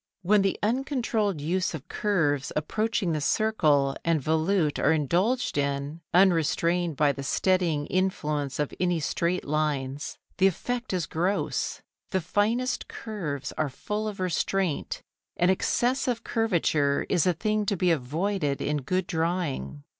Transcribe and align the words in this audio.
When 0.23 0.41
the 0.41 0.57
uncontrolled 0.63 1.39
use 1.39 1.75
of 1.75 1.87
curves 1.87 2.51
approaching 2.55 3.11
the 3.11 3.21
circle 3.21 3.95
and 4.03 4.19
volute 4.19 4.79
are 4.79 4.91
indulged 4.91 5.59
in, 5.59 6.01
unrestrained 6.11 6.97
by 6.97 7.11
the 7.11 7.21
steadying 7.21 7.85
influence 7.85 8.57
of 8.57 8.73
any 8.79 8.99
straight 8.99 9.45
lines, 9.45 10.17
the 10.39 10.47
effect 10.47 10.91
is 10.91 11.05
gross. 11.05 11.83
The 12.09 12.19
finest 12.19 12.87
curves 12.87 13.51
are 13.59 13.69
full 13.69 14.07
of 14.07 14.19
restraint, 14.19 15.03
and 15.37 15.51
excessive 15.51 16.23
curvature 16.23 17.05
is 17.07 17.27
a 17.27 17.33
thing 17.33 17.67
to 17.67 17.77
be 17.77 17.91
avoided 17.91 18.59
in 18.59 18.77
good 18.77 19.05
drawing. 19.05 19.83